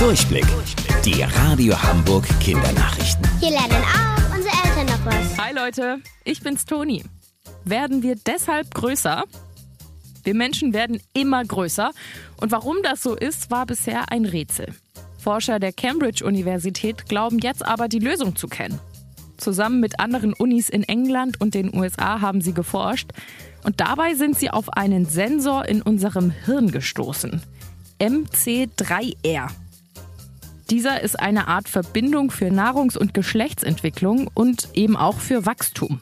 [0.00, 0.46] Durchblick.
[1.04, 3.22] Die Radio Hamburg Kindernachrichten.
[3.38, 5.36] Hier lernen auch unsere Eltern noch was.
[5.36, 7.04] Hi Leute, ich bin's Toni.
[7.66, 9.24] Werden wir deshalb größer?
[10.24, 11.90] Wir Menschen werden immer größer.
[12.40, 14.74] Und warum das so ist, war bisher ein Rätsel.
[15.18, 18.80] Forscher der Cambridge-Universität glauben jetzt aber die Lösung zu kennen.
[19.36, 23.10] Zusammen mit anderen Unis in England und den USA haben sie geforscht.
[23.64, 27.42] Und dabei sind sie auf einen Sensor in unserem Hirn gestoßen.
[28.00, 29.50] MC3R.
[30.70, 36.00] Dieser ist eine Art Verbindung für Nahrungs- und Geschlechtsentwicklung und eben auch für Wachstum.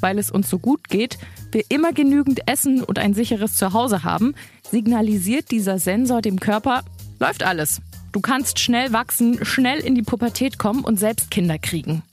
[0.00, 1.18] Weil es uns so gut geht,
[1.50, 4.36] wir immer genügend Essen und ein sicheres Zuhause haben,
[4.70, 6.84] signalisiert dieser Sensor dem Körper,
[7.18, 7.80] läuft alles.
[8.12, 12.04] Du kannst schnell wachsen, schnell in die Pubertät kommen und selbst Kinder kriegen.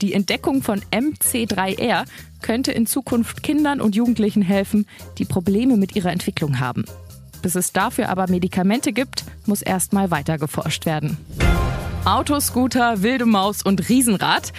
[0.00, 2.06] Die Entdeckung von MC3R
[2.40, 4.86] könnte in Zukunft Kindern und Jugendlichen helfen,
[5.18, 6.86] die Probleme mit ihrer Entwicklung haben.
[7.46, 11.16] Bis es dafür aber Medikamente gibt, muss erstmal weiter geforscht werden.
[12.04, 14.52] Autoscooter, wilde Maus und Riesenrad.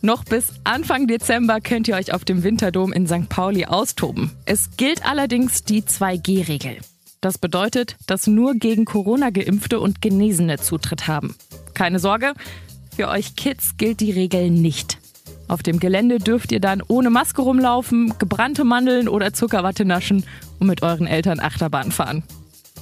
[0.00, 3.28] Noch bis Anfang Dezember könnt ihr euch auf dem Winterdom in St.
[3.28, 4.32] Pauli austoben.
[4.44, 6.78] Es gilt allerdings die 2G-Regel.
[7.20, 11.36] Das bedeutet, dass nur gegen Corona geimpfte und Genesene Zutritt haben.
[11.74, 12.32] Keine Sorge,
[12.96, 14.98] für euch Kids gilt die Regel nicht.
[15.52, 20.24] Auf dem Gelände dürft ihr dann ohne Maske rumlaufen, gebrannte Mandeln oder Zuckerwatte naschen
[20.58, 22.22] und mit euren Eltern Achterbahn fahren.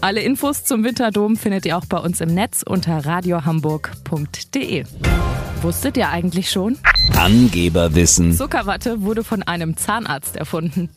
[0.01, 4.85] Alle Infos zum Winterdom findet ihr auch bei uns im Netz unter radiohamburg.de.
[5.63, 6.79] Wusstet ihr eigentlich schon?
[7.19, 8.35] Angeberwissen.
[8.35, 10.91] Zuckerwatte wurde von einem Zahnarzt erfunden.